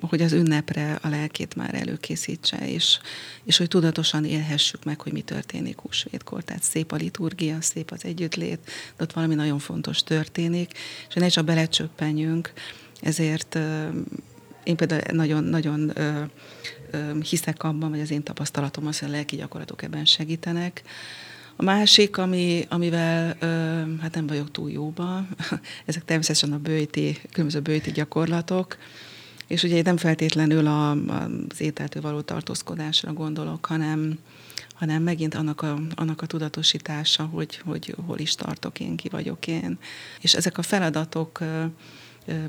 hogy 0.00 0.22
az 0.22 0.32
ünnepre 0.32 0.98
a 1.02 1.08
lelkét 1.08 1.54
már 1.54 1.74
előkészítse, 1.74 2.68
és, 2.68 2.98
és 3.44 3.56
hogy 3.56 3.68
tudatosan 3.68 4.24
élhessük 4.24 4.84
meg, 4.84 5.00
hogy 5.00 5.12
mi 5.12 5.20
történik 5.20 5.78
húsvétkor. 5.78 6.42
Tehát 6.42 6.62
szép 6.62 6.92
a 6.92 6.96
liturgia, 6.96 7.60
szép 7.60 7.90
az 7.90 8.04
együttlét, 8.04 8.58
de 8.96 9.02
ott 9.02 9.12
valami 9.12 9.34
nagyon 9.34 9.58
fontos 9.58 10.02
történik, 10.02 10.72
és 11.08 11.14
ne 11.14 11.28
csak 11.28 11.44
belecsöppenjünk, 11.44 12.52
ezért 13.00 13.58
én 14.64 14.76
például 14.76 15.02
nagyon-nagyon 15.10 15.92
hiszek 17.28 17.62
abban, 17.62 17.90
vagy 17.90 18.00
az 18.00 18.10
én 18.10 18.22
tapasztalatom 18.22 18.86
az, 18.86 18.98
hogy 18.98 19.08
a 19.08 19.12
lelki 19.12 19.36
gyakorlatok 19.36 19.82
ebben 19.82 20.04
segítenek. 20.04 20.82
A 21.56 21.62
másik, 21.62 22.18
ami, 22.18 22.66
amivel 22.68 23.36
ö, 23.38 23.46
hát 24.00 24.14
nem 24.14 24.26
vagyok 24.26 24.50
túl 24.50 24.70
jóba, 24.70 25.26
ezek 25.86 26.04
természetesen 26.04 26.52
a 26.52 26.58
bőti, 26.58 27.18
különböző 27.30 27.60
bőti 27.60 27.90
gyakorlatok, 27.90 28.76
és 29.46 29.62
ugye 29.62 29.82
nem 29.82 29.96
feltétlenül 29.96 30.66
a, 30.66 30.90
az 30.90 31.60
ételtől 31.60 32.02
való 32.02 32.20
tartózkodásra 32.20 33.12
gondolok, 33.12 33.66
hanem, 33.66 34.18
hanem 34.74 35.02
megint 35.02 35.34
annak 35.34 35.62
a, 35.62 35.78
annak 35.94 36.22
a 36.22 36.26
tudatosítása, 36.26 37.24
hogy, 37.24 37.56
hogy 37.56 37.94
hol 38.06 38.18
is 38.18 38.34
tartok 38.34 38.80
én, 38.80 38.96
ki 38.96 39.08
vagyok 39.08 39.46
én. 39.46 39.78
És 40.20 40.34
ezek 40.34 40.58
a 40.58 40.62
feladatok 40.62 41.40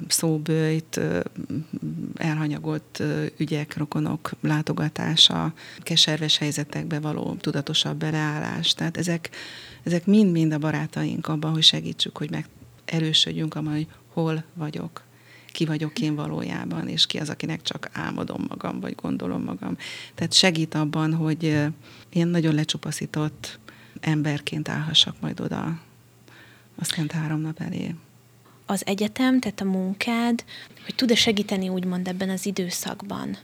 szóbőjt, 0.07 0.99
elhanyagolt 2.15 3.03
ügyek, 3.37 3.77
rokonok 3.77 4.31
látogatása, 4.41 5.53
keserves 5.79 6.37
helyzetekbe 6.37 6.99
való 6.99 7.35
tudatosabb 7.41 7.97
beleállás. 7.97 8.73
Tehát 8.73 8.97
ezek, 8.97 9.29
ezek 9.83 10.05
mind-mind 10.05 10.53
a 10.53 10.57
barátaink 10.57 11.27
abban, 11.27 11.51
hogy 11.51 11.63
segítsük, 11.63 12.17
hogy 12.17 12.31
meg 12.31 12.45
erősödjünk 12.85 13.55
abban, 13.55 13.73
hogy 13.73 13.87
hol 14.13 14.43
vagyok 14.53 15.06
ki 15.51 15.65
vagyok 15.65 15.99
én 15.99 16.15
valójában, 16.15 16.87
és 16.87 17.05
ki 17.05 17.17
az, 17.17 17.29
akinek 17.29 17.61
csak 17.61 17.89
álmodom 17.93 18.45
magam, 18.49 18.79
vagy 18.79 18.95
gondolom 18.95 19.43
magam. 19.43 19.77
Tehát 20.15 20.33
segít 20.33 20.75
abban, 20.75 21.13
hogy 21.13 21.43
én 22.09 22.27
nagyon 22.27 22.55
lecsupaszított 22.55 23.59
emberként 23.99 24.69
állhassak 24.69 25.15
majd 25.19 25.39
oda 25.39 25.79
a 26.75 26.83
Szent 26.83 27.11
Három 27.11 27.41
nap 27.41 27.59
elé. 27.59 27.95
Az 28.65 28.85
egyetem, 28.85 29.39
tehát 29.39 29.61
a 29.61 29.65
munkád, 29.65 30.43
hogy 30.85 30.95
tud-e 30.95 31.15
segíteni 31.15 31.69
úgymond 31.69 32.07
ebben 32.07 32.29
az 32.29 32.45
időszakban? 32.45 33.37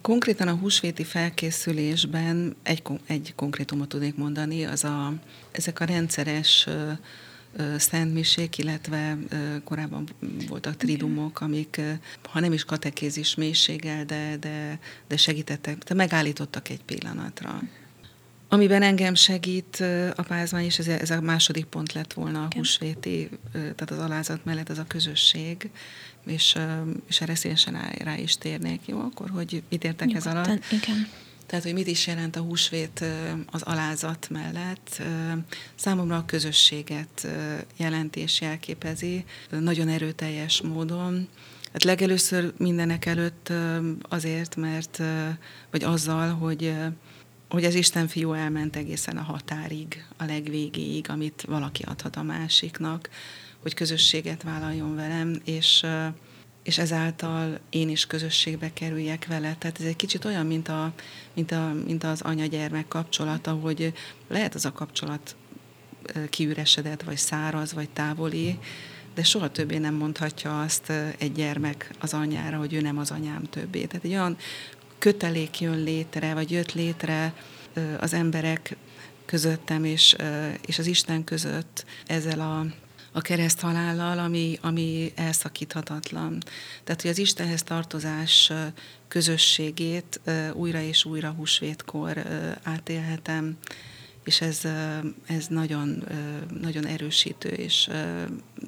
Konkrétan 0.00 0.48
a 0.48 0.54
húsvéti 0.54 1.04
felkészülésben 1.04 2.56
egy, 2.62 2.82
egy 3.06 3.32
konkrétumot 3.36 3.88
tudnék 3.88 4.16
mondani, 4.16 4.64
az 4.64 4.84
a, 4.84 5.12
ezek 5.50 5.80
a 5.80 5.84
rendszeres 5.84 6.68
szentmisék, 7.78 8.58
illetve 8.58 9.18
korábban 9.64 10.08
voltak 10.48 10.76
tridumok, 10.76 11.40
amik, 11.40 11.80
ha 12.22 12.40
nem 12.40 12.52
is 12.52 12.64
katekézis 12.64 13.34
mélységgel, 13.34 14.04
de, 14.04 14.36
de, 14.40 14.78
de 15.08 15.16
segítettek, 15.16 15.78
de 15.78 15.94
megállítottak 15.94 16.68
egy 16.68 16.82
pillanatra. 16.82 17.60
Amiben 18.48 18.82
engem 18.82 19.14
segít 19.14 19.84
a 20.14 20.22
pázmány, 20.22 20.64
és 20.64 20.78
ez, 20.78 20.88
ez 20.88 21.10
a 21.10 21.20
második 21.20 21.64
pont 21.64 21.92
lett 21.92 22.12
volna 22.12 22.42
a 22.42 22.48
húsvéti, 22.56 23.28
tehát 23.52 23.90
az 23.90 23.98
alázat 23.98 24.44
mellett 24.44 24.68
az 24.68 24.78
a 24.78 24.84
közösség, 24.86 25.70
és, 26.26 26.58
és 27.08 27.20
erre 27.20 27.34
szívesen 27.34 27.76
rá 27.98 28.16
is 28.16 28.36
térnék, 28.36 28.80
jó? 28.86 29.00
Akkor, 29.00 29.30
hogy 29.30 29.62
mit 29.68 29.84
értek 29.84 30.06
Nyugodtan, 30.06 30.36
ez 30.36 30.46
alatt? 30.46 30.64
Igen. 30.70 31.08
Tehát, 31.46 31.64
hogy 31.64 31.74
mit 31.74 31.86
is 31.86 32.06
jelent 32.06 32.36
a 32.36 32.40
húsvét 32.40 33.04
az 33.46 33.62
alázat 33.62 34.28
mellett. 34.30 35.02
Számomra 35.74 36.16
a 36.16 36.24
közösséget 36.24 37.26
jelenti 37.76 38.20
és 38.20 38.40
jelképezi 38.40 39.24
nagyon 39.50 39.88
erőteljes 39.88 40.62
módon. 40.62 41.28
Hát 41.72 41.84
legelőször 41.84 42.52
mindenek 42.56 43.06
előtt 43.06 43.52
azért, 44.02 44.56
mert, 44.56 45.02
vagy 45.70 45.84
azzal, 45.84 46.34
hogy 46.34 46.74
hogy 47.48 47.64
az 47.64 47.74
Isten 47.74 48.08
fiú 48.08 48.32
elment 48.32 48.76
egészen 48.76 49.16
a 49.16 49.22
határig, 49.22 50.04
a 50.16 50.24
legvégéig, 50.24 51.10
amit 51.10 51.44
valaki 51.48 51.82
adhat 51.82 52.16
a 52.16 52.22
másiknak, 52.22 53.08
hogy 53.62 53.74
közösséget 53.74 54.42
vállaljon 54.42 54.94
velem, 54.94 55.40
és 55.44 55.86
és 56.64 56.78
ezáltal 56.78 57.58
én 57.70 57.88
is 57.88 58.06
közösségbe 58.06 58.72
kerüljek 58.72 59.26
vele. 59.26 59.56
Tehát 59.58 59.80
ez 59.80 59.86
egy 59.86 59.96
kicsit 59.96 60.24
olyan, 60.24 60.46
mint, 60.46 60.68
a, 60.68 60.92
mint, 61.34 61.52
a, 61.52 61.72
mint 61.86 62.04
az 62.04 62.20
anya-gyermek 62.20 62.88
kapcsolata, 62.88 63.52
hogy 63.52 63.92
lehet 64.28 64.54
az 64.54 64.64
a 64.64 64.72
kapcsolat 64.72 65.36
kiüresedett, 66.30 67.02
vagy 67.02 67.16
száraz, 67.16 67.72
vagy 67.72 67.88
távoli, 67.90 68.58
de 69.14 69.22
soha 69.22 69.50
többé 69.50 69.78
nem 69.78 69.94
mondhatja 69.94 70.60
azt 70.60 70.92
egy 71.18 71.32
gyermek 71.32 71.90
az 72.00 72.14
anyára, 72.14 72.58
hogy 72.58 72.72
ő 72.72 72.80
nem 72.80 72.98
az 72.98 73.10
anyám 73.10 73.42
többé. 73.42 73.84
Tehát 73.84 74.04
egy 74.04 74.10
olyan 74.10 74.36
kötelék 74.98 75.60
jön 75.60 75.82
létre, 75.82 76.34
vagy 76.34 76.50
jött 76.50 76.72
létre 76.72 77.34
az 78.00 78.12
emberek 78.12 78.76
közöttem 79.24 79.84
és, 79.84 80.16
és 80.66 80.78
az 80.78 80.86
Isten 80.86 81.24
között 81.24 81.84
ezzel 82.06 82.40
a, 82.40 82.66
a 83.16 83.20
kereszt 83.20 83.60
halállal, 83.60 84.18
ami, 84.18 84.58
ami 84.60 85.12
elszakíthatatlan. 85.14 86.42
Tehát, 86.84 87.02
hogy 87.02 87.10
az 87.10 87.18
Istenhez 87.18 87.62
tartozás 87.62 88.52
közösségét 89.08 90.20
újra 90.52 90.80
és 90.80 91.04
újra 91.04 91.30
húsvétkor 91.30 92.22
átélhetem, 92.62 93.56
és 94.24 94.40
ez, 94.40 94.60
ez 95.26 95.46
nagyon, 95.46 96.04
nagyon 96.60 96.86
erősítő 96.86 97.48
és 97.48 97.90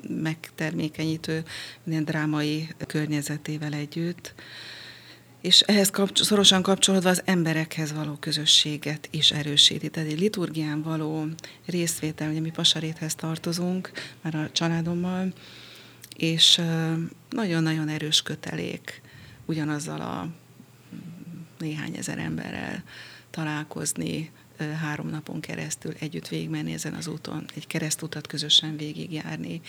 megtermékenyítő 0.08 1.44
minden 1.82 2.04
drámai 2.04 2.68
környezetével 2.86 3.72
együtt. 3.72 4.34
És 5.46 5.60
ehhez 5.60 5.90
kapcs- 5.90 6.22
szorosan 6.22 6.62
kapcsolódva 6.62 7.08
az 7.08 7.22
emberekhez 7.24 7.92
való 7.92 8.14
közösséget 8.14 9.08
is 9.10 9.30
erősíti. 9.30 9.88
Tehát 9.88 10.10
egy 10.10 10.18
liturgián 10.18 10.82
való 10.82 11.26
részvétel, 11.66 12.30
ugye 12.30 12.40
mi 12.40 12.50
Pasaréthez 12.50 13.14
tartozunk, 13.14 13.90
már 14.20 14.34
a 14.34 14.50
családommal, 14.52 15.32
és 16.16 16.60
nagyon-nagyon 17.30 17.88
erős 17.88 18.22
kötelék 18.22 19.00
ugyanazzal 19.44 20.00
a 20.00 20.28
néhány 21.58 21.96
ezer 21.96 22.18
emberrel 22.18 22.84
találkozni, 23.30 24.30
három 24.80 25.08
napon 25.08 25.40
keresztül 25.40 25.94
együtt 25.98 26.28
végigmenni 26.28 26.72
ezen 26.72 26.94
az 26.94 27.06
úton, 27.06 27.44
egy 27.54 27.66
keresztutat 27.66 28.26
közösen 28.26 28.76
végigjárni. 28.76 29.60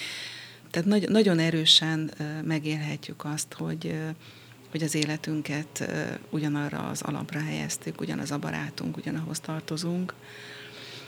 Tehát 0.72 0.88
nagy, 0.88 1.10
nagyon 1.10 1.40
erősen 1.40 2.12
megélhetjük 2.44 3.26
azt, 3.26 3.54
hogy, 3.54 3.96
hogy 4.72 4.84
az 4.84 4.96
életünket 4.96 5.90
ugyanarra 6.30 6.88
az 6.88 7.02
alapra 7.02 7.40
helyeztük, 7.40 8.02
ugyanaz 8.02 8.32
a 8.32 8.38
barátunk, 8.38 8.98
ugyanahoz 8.98 9.40
tartozunk. 9.40 10.14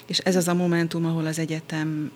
És 0.05 0.17
ez 0.17 0.35
az 0.35 0.47
a 0.47 0.53
momentum, 0.53 1.05
ahol 1.05 1.25
az 1.25 1.39
egyetem 1.39 2.11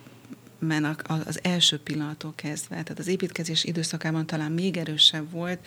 az 1.07 1.39
első 1.41 1.79
pillanattól 1.79 2.33
kezdve, 2.35 2.75
tehát 2.75 2.99
az 2.99 3.07
építkezés 3.07 3.63
időszakában 3.63 4.25
talán 4.25 4.51
még 4.51 4.77
erősebb 4.77 5.31
volt, 5.31 5.59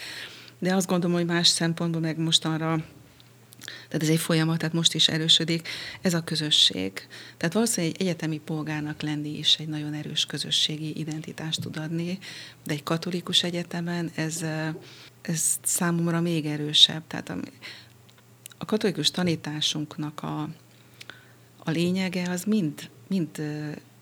de 0.58 0.74
azt 0.74 0.86
gondolom, 0.86 1.16
hogy 1.16 1.26
más 1.26 1.48
szempontból 1.48 2.00
meg 2.00 2.18
mostanra 2.18 2.84
tehát 3.64 4.02
ez 4.02 4.08
egy 4.08 4.18
folyamat, 4.18 4.58
tehát 4.58 4.74
most 4.74 4.94
is 4.94 5.08
erősödik. 5.08 5.68
Ez 6.00 6.14
a 6.14 6.24
közösség. 6.24 6.92
Tehát 7.36 7.54
valószínűleg 7.54 7.94
egy 7.94 8.06
egyetemi 8.06 8.38
polgárnak 8.38 9.02
lenni 9.02 9.38
is 9.38 9.54
egy 9.54 9.68
nagyon 9.68 9.94
erős 9.94 10.26
közösségi 10.26 10.98
identitást 10.98 11.60
tud 11.60 11.76
adni, 11.76 12.18
de 12.64 12.72
egy 12.72 12.82
katolikus 12.82 13.42
egyetemen 13.42 14.10
ez, 14.14 14.44
ez 15.22 15.58
számomra 15.62 16.20
még 16.20 16.46
erősebb. 16.46 17.02
Tehát 17.06 17.28
a, 17.28 17.36
a 18.58 18.64
katolikus 18.64 19.10
tanításunknak 19.10 20.22
a, 20.22 20.48
a 21.58 21.70
lényege 21.70 22.30
az 22.30 22.44
mind, 22.44 22.90
mind 23.08 23.42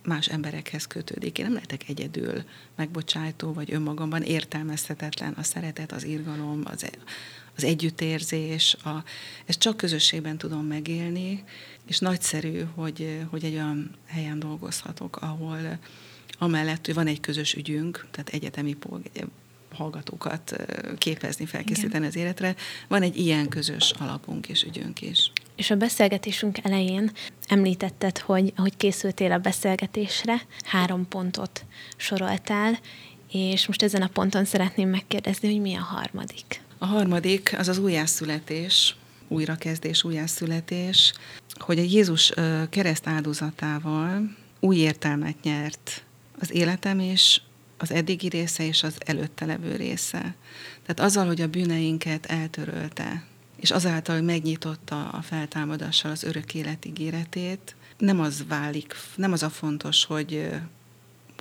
más 0.05 0.29
emberekhez 0.29 0.87
kötődik. 0.87 1.39
Én 1.39 1.45
nem 1.45 1.55
lehetek 1.55 1.89
egyedül 1.89 2.45
megbocsájtó, 2.77 3.53
vagy 3.53 3.73
önmagamban 3.73 4.23
értelmezhetetlen 4.23 5.33
a 5.33 5.43
szeretet, 5.43 5.93
az 5.93 6.05
irgalom, 6.05 6.63
az, 6.65 6.91
az 7.57 7.65
együttérzés, 7.65 8.77
a, 8.85 9.05
ezt 9.47 9.59
csak 9.59 9.77
közösségben 9.77 10.39
tudom 10.39 10.67
megélni, 10.67 11.45
és 11.87 11.99
nagyszerű, 11.99 12.61
hogy, 12.75 13.21
hogy 13.31 13.45
egy 13.45 13.55
olyan 13.55 13.91
helyen 14.07 14.39
dolgozhatok, 14.39 15.17
ahol 15.17 15.79
amellett, 16.39 16.85
hogy 16.85 16.95
van 16.95 17.07
egy 17.07 17.21
közös 17.21 17.55
ügyünk, 17.55 18.07
tehát 18.11 18.29
egyetemi 18.29 18.77
hallgatókat 19.75 20.57
képezni, 20.99 21.47
felkészíteni 21.47 21.95
Igen. 21.95 22.09
az 22.09 22.17
életre, 22.17 22.55
van 22.89 23.03
egy 23.03 23.17
ilyen 23.17 23.49
közös 23.49 23.91
alapunk 23.99 24.49
és 24.49 24.63
ügyünk 24.63 25.01
is. 25.01 25.31
És 25.57 25.71
a 25.71 25.77
beszélgetésünk 25.77 26.59
elején 26.63 27.11
említetted, 27.49 28.19
hogy 28.19 28.53
ahogy 28.57 28.77
készültél 28.77 29.33
a 29.33 29.39
beszélgetésre, 29.39 30.41
három 30.65 31.09
pontot 31.09 31.65
soroltál, 31.97 32.79
és 33.31 33.67
most 33.67 33.83
ezen 33.83 34.03
a 34.03 34.09
ponton 34.09 34.45
szeretném 34.45 34.89
megkérdezni, 34.89 35.51
hogy 35.53 35.61
mi 35.61 35.75
a 35.75 35.83
harmadik. 35.83 36.61
A 36.85 36.87
harmadik 36.87 37.55
az 37.59 37.69
az 37.69 37.79
újjászületés, 37.79 38.97
újrakezdés, 39.29 40.05
újjászületés, 40.05 41.13
hogy 41.55 41.79
a 41.79 41.83
Jézus 41.83 42.33
kereszt 42.71 43.07
áldozatával 43.07 44.37
új 44.61 44.77
értelmet 44.77 45.43
nyert 45.43 46.05
az 46.39 46.55
életem 46.55 46.99
és 46.99 47.41
az 47.79 47.91
eddigi 47.91 48.29
része 48.29 48.67
és 48.67 48.83
az 48.83 48.97
előtte 48.99 49.45
levő 49.45 49.77
része. 49.77 50.35
Tehát 50.87 51.01
azzal, 51.01 51.27
hogy 51.27 51.41
a 51.41 51.49
bűneinket 51.49 52.27
eltörölte, 52.27 53.25
és 53.57 53.71
azáltal, 53.71 54.15
hogy 54.15 54.25
megnyitotta 54.25 55.09
a 55.09 55.23
feltámadással 55.23 56.11
az 56.11 56.23
örök 56.23 56.55
élet 56.55 56.85
ígéretét, 56.85 57.75
nem 57.99 58.21
az 58.21 58.45
válik, 58.49 58.95
nem 59.17 59.33
az 59.33 59.43
a 59.43 59.51
fontos, 59.51 60.05
hogy, 60.05 60.51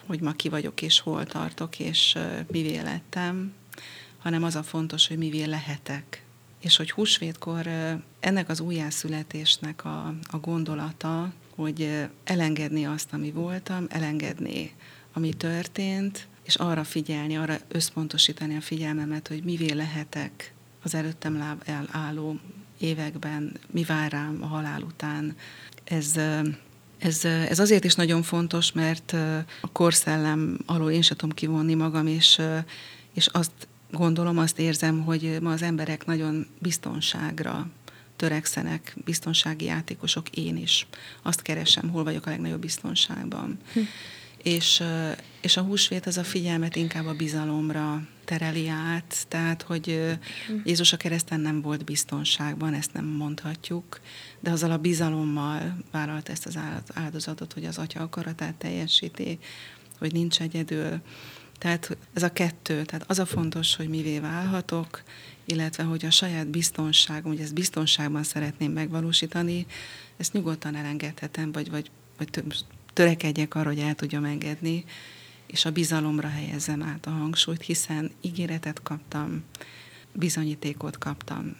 hogy 0.07 0.21
ma 0.21 0.31
ki 0.31 0.49
vagyok, 0.49 0.81
és 0.81 0.99
hol 0.99 1.25
tartok, 1.25 1.79
és 1.79 2.17
mivé 2.51 2.79
lettem, 2.79 3.53
hanem 4.23 4.43
az 4.43 4.55
a 4.55 4.63
fontos, 4.63 5.07
hogy 5.07 5.17
mivé 5.17 5.43
lehetek. 5.43 6.23
És 6.59 6.77
hogy 6.77 6.91
húsvétkor 6.91 7.67
ennek 8.19 8.49
az 8.49 8.59
újjászületésnek 8.59 9.85
a, 9.85 10.13
a 10.31 10.37
gondolata, 10.37 11.33
hogy 11.55 12.07
elengedni 12.23 12.85
azt, 12.85 13.13
ami 13.13 13.31
voltam, 13.31 13.85
elengedni, 13.89 14.73
ami 15.13 15.33
történt, 15.33 16.27
és 16.43 16.55
arra 16.55 16.83
figyelni, 16.83 17.37
arra 17.37 17.57
összpontosítani 17.67 18.55
a 18.55 18.61
figyelmemet, 18.61 19.27
hogy 19.27 19.43
mivé 19.43 19.71
lehetek 19.71 20.53
az 20.83 20.95
előttem 20.95 21.59
álló 21.91 22.39
években, 22.77 23.59
mi 23.71 23.83
vár 23.83 24.11
rám 24.11 24.37
a 24.41 24.45
halál 24.45 24.81
után. 24.81 25.35
Ez, 25.83 26.15
ez, 26.97 27.25
ez 27.25 27.59
azért 27.59 27.83
is 27.83 27.95
nagyon 27.95 28.21
fontos, 28.21 28.71
mert 28.71 29.11
a 29.61 29.71
korszellem 29.71 30.57
alól 30.65 30.91
én 30.91 31.01
sem 31.01 31.17
tudom 31.17 31.35
kivonni 31.35 31.73
magam, 31.73 32.07
és, 32.07 32.41
és 33.13 33.27
azt 33.27 33.67
gondolom, 33.93 34.37
azt 34.37 34.59
érzem, 34.59 35.03
hogy 35.03 35.37
ma 35.41 35.51
az 35.51 35.61
emberek 35.61 36.05
nagyon 36.05 36.47
biztonságra 36.59 37.67
törekszenek, 38.15 38.95
biztonsági 39.05 39.65
játékosok, 39.65 40.29
én 40.29 40.57
is. 40.57 40.87
Azt 41.21 41.41
keresem, 41.41 41.89
hol 41.89 42.03
vagyok 42.03 42.25
a 42.25 42.29
legnagyobb 42.29 42.59
biztonságban. 42.59 43.59
Hm. 43.73 43.79
És, 44.43 44.83
és 45.41 45.57
a 45.57 45.61
húsvét 45.61 46.05
az 46.05 46.17
a 46.17 46.23
figyelmet 46.23 46.75
inkább 46.75 47.05
a 47.05 47.13
bizalomra 47.13 48.01
tereli 48.25 48.67
át, 48.67 49.25
tehát, 49.27 49.61
hogy. 49.61 50.17
Jézus 50.63 50.93
a 50.93 50.97
kereszten 50.97 51.39
nem 51.39 51.61
volt 51.61 51.85
biztonságban, 51.85 52.73
ezt 52.73 52.93
nem 52.93 53.05
mondhatjuk, 53.05 53.99
de 54.39 54.51
azzal 54.51 54.71
a 54.71 54.77
bizalommal 54.77 55.77
vállalt 55.91 56.29
ezt 56.29 56.45
az 56.45 56.59
áldozatot, 56.93 57.53
hogy 57.53 57.65
az 57.65 57.77
atya 57.77 57.99
akaratát 57.99 58.55
teljesíti, 58.55 59.39
hogy 59.99 60.13
nincs 60.13 60.41
egyedül, 60.41 61.01
tehát 61.57 61.97
ez 62.13 62.23
a 62.23 62.33
kettő, 62.33 62.83
tehát 62.83 63.09
az 63.09 63.19
a 63.19 63.25
fontos, 63.25 63.75
hogy 63.75 63.89
mivé 63.89 64.19
válhatok, 64.19 65.03
illetve 65.45 65.83
hogy 65.83 66.05
a 66.05 66.11
saját 66.11 66.47
biztonságom, 66.47 67.31
hogy 67.31 67.41
ezt 67.41 67.53
biztonságban 67.53 68.23
szeretném 68.23 68.71
megvalósítani, 68.71 69.65
ezt 70.17 70.33
nyugodtan 70.33 70.75
elengedhetem, 70.75 71.51
vagy, 71.51 71.69
vagy, 71.69 71.91
vagy 72.17 72.43
törekedjek 72.93 73.55
arra, 73.55 73.69
hogy 73.69 73.79
el 73.79 73.95
tudjam 73.95 74.23
engedni, 74.23 74.85
és 75.47 75.65
a 75.65 75.71
bizalomra 75.71 76.27
helyezzem 76.27 76.83
át 76.83 77.05
a 77.05 77.09
hangsúlyt, 77.09 77.61
hiszen 77.61 78.11
ígéretet 78.21 78.81
kaptam, 78.81 79.43
bizonyítékot 80.13 80.97
kaptam. 80.97 81.57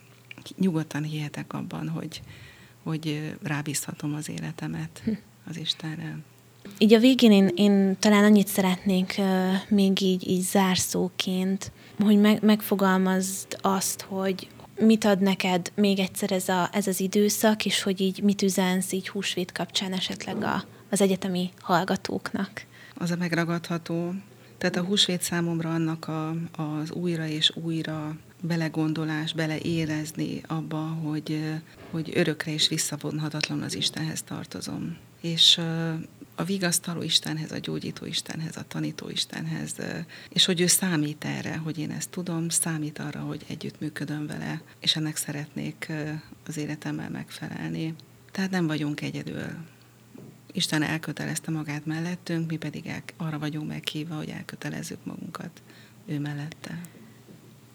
Nyugodtan 0.57 1.03
hihetek 1.03 1.53
abban, 1.53 1.89
hogy, 1.89 2.21
hogy 2.83 3.35
rábízhatom 3.41 4.13
az 4.13 4.29
életemet 4.29 5.01
hm. 5.03 5.11
az 5.45 5.57
Istenre. 5.57 6.17
Így 6.77 6.93
a 6.93 6.99
végén 6.99 7.31
én, 7.31 7.51
én 7.55 7.95
talán 7.99 8.23
annyit 8.23 8.47
szeretnék 8.47 9.15
uh, 9.17 9.25
még 9.67 10.01
így, 10.01 10.27
így 10.27 10.41
zárszóként, 10.41 11.71
hogy 11.99 12.19
meg, 12.19 12.43
megfogalmazd 12.43 13.57
azt, 13.61 14.01
hogy 14.01 14.47
mit 14.79 15.05
ad 15.05 15.19
neked 15.19 15.71
még 15.75 15.99
egyszer 15.99 16.31
ez, 16.31 16.49
a, 16.49 16.69
ez 16.71 16.87
az 16.87 16.99
időszak, 16.99 17.65
és 17.65 17.81
hogy 17.81 18.01
így 18.01 18.23
mit 18.23 18.41
üzensz 18.41 18.91
így 18.91 19.09
húsvét 19.09 19.51
kapcsán 19.51 19.93
esetleg 19.93 20.43
a, 20.43 20.63
az 20.89 21.01
egyetemi 21.01 21.49
hallgatóknak. 21.61 22.65
Az 22.95 23.11
a 23.11 23.15
megragadható. 23.15 24.13
Tehát 24.57 24.75
a 24.75 24.83
húsvét 24.83 25.21
számomra 25.21 25.73
annak 25.73 26.07
a, 26.07 26.35
az 26.51 26.91
újra 26.91 27.25
és 27.25 27.51
újra 27.63 28.15
belegondolás, 28.43 29.33
beleérezni 29.33 30.41
abba, 30.47 30.77
hogy, 30.77 31.53
hogy 31.91 32.11
örökre 32.13 32.51
és 32.51 32.67
visszavonhatatlan 32.67 33.61
az 33.61 33.75
Istenhez 33.75 34.21
tartozom. 34.21 34.97
És 35.21 35.61
a 36.35 36.43
vigasztaló 36.43 37.01
Istenhez, 37.01 37.51
a 37.51 37.57
gyógyító 37.57 38.05
Istenhez, 38.05 38.57
a 38.57 38.63
tanító 38.67 39.09
Istenhez, 39.09 39.75
és 40.29 40.45
hogy 40.45 40.61
ő 40.61 40.67
számít 40.67 41.25
erre, 41.25 41.55
hogy 41.57 41.77
én 41.77 41.91
ezt 41.91 42.09
tudom, 42.09 42.49
számít 42.49 42.99
arra, 42.99 43.19
hogy 43.19 43.45
együttműködöm 43.47 44.27
vele, 44.27 44.61
és 44.79 44.95
ennek 44.95 45.15
szeretnék 45.15 45.91
az 46.47 46.57
életemmel 46.57 47.09
megfelelni. 47.09 47.95
Tehát 48.31 48.51
nem 48.51 48.67
vagyunk 48.67 49.01
egyedül. 49.01 49.45
Isten 50.51 50.81
elkötelezte 50.83 51.51
magát 51.51 51.85
mellettünk, 51.85 52.49
mi 52.49 52.57
pedig 52.57 52.85
el, 52.85 53.03
arra 53.17 53.39
vagyunk 53.39 53.67
meghívva, 53.67 54.15
hogy 54.15 54.29
elkötelezzük 54.29 55.05
magunkat 55.05 55.61
ő 56.05 56.19
mellette. 56.19 56.81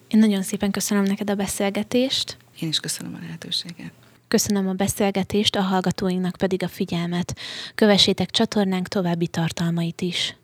Én 0.09 0.19
nagyon 0.19 0.43
szépen 0.43 0.71
köszönöm 0.71 1.05
neked 1.05 1.31
a 1.31 1.35
beszélgetést. 1.35 2.37
Én 2.61 2.69
is 2.69 2.81
köszönöm 2.81 3.15
a 3.15 3.19
lehetőséget. 3.21 3.93
Köszönöm 4.29 4.69
a 4.69 4.73
beszélgetést, 4.73 5.57
a 5.57 5.61
hallgatóinknak 5.61 6.37
pedig 6.37 6.63
a 6.63 6.69
figyelmet. 6.69 7.37
Kövessétek 7.75 8.31
csatornánk 8.31 8.89
további 8.89 9.27
tartalmait 9.27 10.01
is. 10.01 10.37